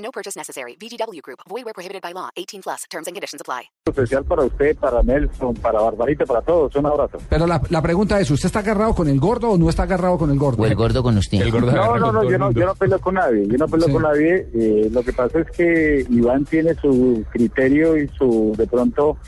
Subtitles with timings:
[0.00, 0.76] No purchase necessary.
[0.80, 1.40] VGW Group.
[1.48, 2.30] Void where prohibited by law.
[2.36, 2.84] 18 plus.
[2.90, 3.64] Terms and conditions apply.
[3.86, 6.74] Especial para usted, para Nelson, para Barbarita, para todos.
[6.76, 7.18] Un abrazo.
[7.28, 10.16] Pero la, la pregunta es, ¿usted está agarrado con el gordo o no está agarrado
[10.16, 10.62] con el gordo?
[10.62, 11.44] O el gordo con usted.
[11.52, 13.46] No, no, no, yo no, yo no peleo con nadie.
[13.46, 13.92] Yo no peleo Sí.
[13.92, 14.48] con nadie.
[14.54, 19.18] Eh, lo que pasa es que Iván tiene su criterio y su, de pronto,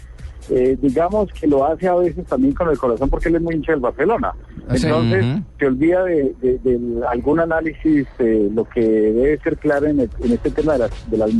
[0.48, 3.54] eh, digamos que lo hace a veces también con el corazón porque él es muy
[3.56, 4.32] hincha del Barcelona.
[4.70, 5.24] Entonces,
[5.58, 10.10] se olvida de, de- de algún análisis, eh, lo que debe ser claro en, el-
[10.22, 11.30] en este tema de las, de, las,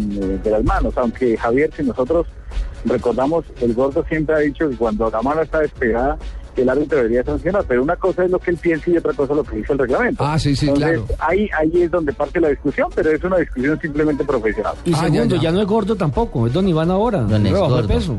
[0.45, 0.97] de las manos.
[0.99, 2.27] Aunque Javier, si nosotros
[2.85, 6.19] recordamos, el gordo siempre ha dicho que cuando la mano está despegada,
[6.57, 9.33] el árbitro debería sancionar, pero una cosa es lo que él piensa y otra cosa
[9.33, 10.23] es lo que dice el reglamento.
[10.25, 11.07] Ah, sí, sí, Entonces, claro.
[11.21, 14.75] ahí, ahí es donde parte la discusión, pero es una discusión simplemente profesional.
[14.85, 15.53] Y Ah, segundo, ya, ya, ya.
[15.53, 17.21] no es gordo tampoco, es Don Iván ahora.
[17.23, 17.87] Don es gordo.
[17.89, 18.17] peso.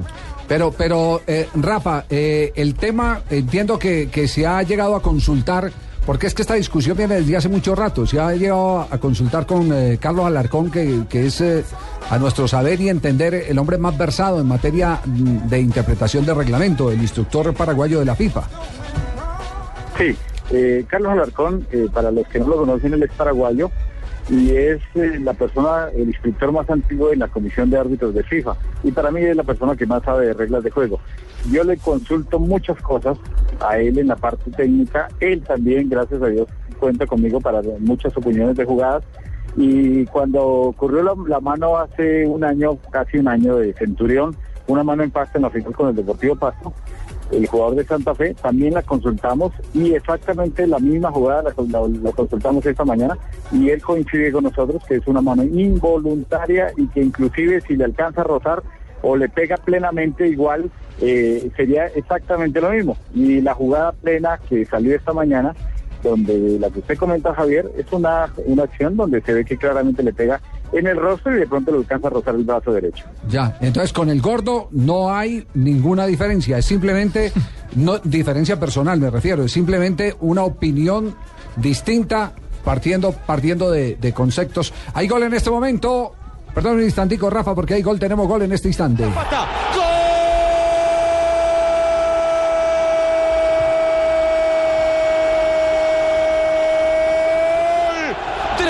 [0.47, 5.71] Pero, pero eh, Rafa, eh, el tema, entiendo que, que se ha llegado a consultar,
[6.05, 9.45] porque es que esta discusión viene desde hace mucho rato, se ha llegado a consultar
[9.45, 11.63] con eh, Carlos Alarcón, que, es eh,
[12.09, 16.33] a nuestro saber y entender el hombre más versado en materia mm, de interpretación de
[16.33, 18.43] reglamento, el instructor paraguayo de la FIFA.
[19.97, 20.15] Sí,
[20.51, 23.71] eh, Carlos Alarcón, eh, para los que no lo conocen, él es paraguayo
[24.29, 28.23] y es eh, la persona, el instructor más antiguo en la comisión de árbitros de
[28.23, 28.55] FIFA.
[28.83, 30.99] Y para mí es la persona que más sabe de reglas de juego.
[31.51, 33.17] Yo le consulto muchas cosas
[33.59, 35.09] a él en la parte técnica.
[35.19, 36.47] Él también, gracias a Dios,
[36.79, 39.03] cuenta conmigo para muchas opiniones de jugadas.
[39.55, 44.35] Y cuando ocurrió la, la mano hace un año, casi un año de Centurión,
[44.67, 46.73] una mano en pasta en la final con el Deportivo Pasto,
[47.31, 52.65] el jugador de Santa Fe, también la consultamos y exactamente la misma jugada la, consultamos
[52.65, 53.17] esta mañana
[53.51, 57.85] y él coincide con nosotros que es una mano involuntaria y que inclusive si le
[57.85, 58.63] alcanza a rozar
[59.01, 60.71] o le pega plenamente igual
[61.01, 62.97] eh, sería exactamente lo mismo.
[63.13, 65.53] Y la jugada plena que salió esta mañana,
[66.01, 70.03] donde la que usted comenta Javier, es una, una acción donde se ve que claramente
[70.03, 70.39] le pega
[70.73, 73.05] en el rostro y de pronto le alcanza a rozar el brazo derecho.
[73.29, 77.31] Ya, entonces con el gordo no hay ninguna diferencia, es simplemente,
[77.75, 81.15] no diferencia personal me refiero, es simplemente una opinión
[81.55, 84.73] distinta partiendo, partiendo de, de conceptos.
[84.93, 86.13] Hay gol en este momento,
[86.53, 89.03] perdón un instantico Rafa, porque hay gol, tenemos gol en este instante.
[89.03, 89.13] Del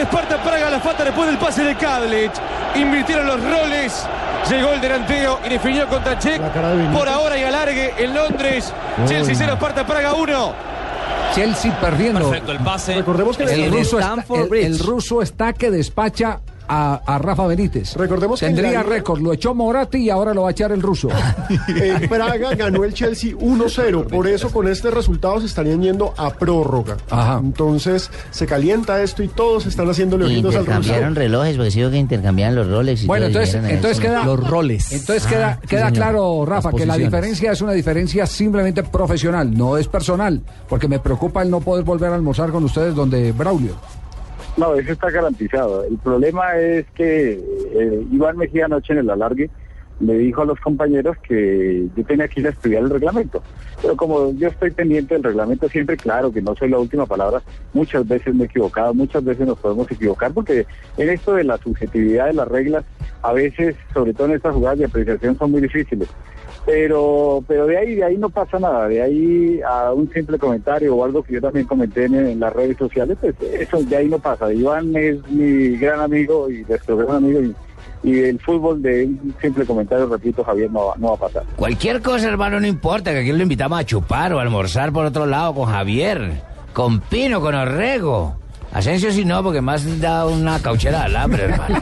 [0.03, 2.31] Esparta Praga la falta después del pase de Kadlec.
[2.75, 4.05] Invirtieron los roles.
[4.49, 6.41] Llegó el delantero y definió contra Czech.
[6.91, 8.73] Por ahora y alargue en Londres.
[9.05, 10.53] Chelsea 0, Esparta Praga 1.
[11.33, 12.33] Chelsea perdiendo.
[12.33, 12.95] el pase.
[12.95, 14.15] Recordemos que El ruso, está,
[14.55, 17.95] el ruso está que despacha a, a Rafa Benítez.
[17.95, 21.09] Recordemos que Tendría récord, lo echó Moratti y ahora lo va a echar el ruso.
[21.67, 26.29] En Praga ganó el Chelsea 1-0, por eso con este resultado se estarían yendo a
[26.31, 26.97] prórroga.
[27.09, 27.39] Ajá.
[27.43, 30.71] Entonces se calienta esto y todos están haciéndole ojitos al ruso.
[30.77, 34.91] Intercambiaron relojes, porque veo que intercambiaban los roles y Bueno, entonces, entonces queda Los roles.
[34.91, 35.93] Entonces Ah, queda, sí, queda señor.
[35.93, 40.99] claro, Rafa, que la diferencia es una diferencia simplemente profesional, no es personal, porque me
[40.99, 43.73] preocupa el no poder volver a almorzar con ustedes donde Braulio.
[44.55, 45.83] No, eso está garantizado.
[45.83, 49.49] El problema es que eh, Iván Mejía anoche en el alargue
[49.99, 53.41] le dijo a los compañeros que yo tenía que ir a estudiar el reglamento.
[53.81, 57.41] Pero como yo estoy pendiente del reglamento siempre, claro que no soy la última palabra,
[57.73, 60.65] muchas veces me he equivocado, muchas veces nos podemos equivocar, porque
[60.97, 62.85] en esto de la subjetividad de las reglas,
[63.21, 66.09] a veces, sobre todo en estas jugadas de apreciación, son muy difíciles.
[66.65, 70.95] Pero, pero de ahí, de ahí no pasa nada, de ahí a un simple comentario
[70.95, 74.17] o algo que yo también comenté en, las redes sociales, pues eso de ahí no
[74.19, 74.51] pasa.
[74.53, 77.53] Iván es mi gran amigo y nuestro gran amigo y,
[78.09, 81.43] y el fútbol de un simple comentario, repito, Javier, no, va- no va a pasar.
[81.57, 85.05] Cualquier cosa, hermano, no importa, que aquí lo invitamos a chupar o a almorzar por
[85.05, 86.31] otro lado con Javier,
[86.71, 88.37] con Pino, con Orrego.
[88.73, 91.81] Asensio sí no, porque más da una cauchera de alambre, hermano.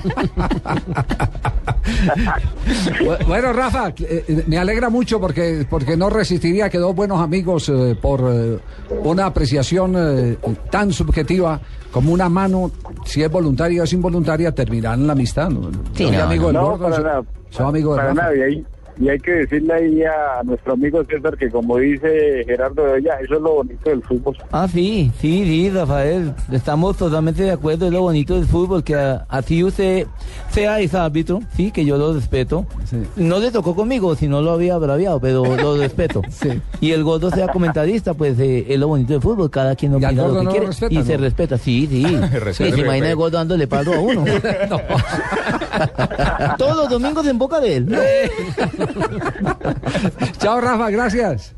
[2.99, 7.19] Bu- Bueno, Rafa, eh, eh, me alegra mucho porque, porque no resistiría que dos buenos
[7.21, 8.59] amigos eh, por eh,
[9.03, 10.37] una apreciación eh,
[10.69, 11.59] tan subjetiva
[11.91, 12.71] como una mano,
[13.05, 15.49] si es voluntaria o es involuntaria, terminarán la amistad.
[15.49, 15.69] ¿no?
[15.93, 17.21] Sí, Soy no, amigo del No, gordo, para soy- nada.
[17.49, 18.21] soy amigo de para Rafa.
[18.21, 18.35] nada.
[18.35, 18.65] Y ahí,
[18.99, 23.15] Y hay que decirle ahí a nuestro amigo César que como dice Gerardo de Olla,
[23.21, 24.37] eso es lo bonito del fútbol.
[24.51, 26.33] Ah, sí, sí, sí, Rafael.
[26.51, 27.87] Estamos totalmente de acuerdo.
[27.87, 28.95] Es lo bonito del fútbol, que
[29.27, 30.05] así usted
[30.49, 32.65] sea ese árbitro, sí, que yo lo respeto.
[33.15, 36.21] No le tocó conmigo, si no lo había braviado, pero lo respeto.
[36.79, 39.49] Y el gordo sea comentarista, pues eh, es lo bonito del fútbol.
[39.49, 40.65] Cada quien opina lo que no lo quiere.
[40.67, 41.03] respeta, y ¿no?
[41.03, 42.03] se respeta, sí, sí.
[42.31, 44.25] Respeta, Sí, se imagina el gordo dándole palo a uno.
[46.81, 47.87] los domingos en boca de él.
[50.37, 51.53] Chao, Rafa, gracias.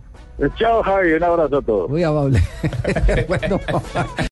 [0.57, 1.89] Chao, Javi, un abrazo a todos.
[1.89, 2.41] Muy amable.
[3.27, 3.59] bueno.